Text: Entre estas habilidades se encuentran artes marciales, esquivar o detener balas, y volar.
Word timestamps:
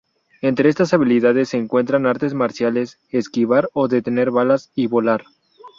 Entre 0.41 0.67
estas 0.67 0.95
habilidades 0.95 1.49
se 1.49 1.57
encuentran 1.59 2.07
artes 2.07 2.33
marciales, 2.33 2.97
esquivar 3.11 3.69
o 3.73 3.87
detener 3.87 4.31
balas, 4.31 4.71
y 4.73 4.87
volar. 4.87 5.25